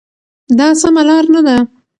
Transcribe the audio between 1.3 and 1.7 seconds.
نه ده.